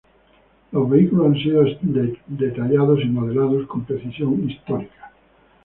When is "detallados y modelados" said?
2.25-3.67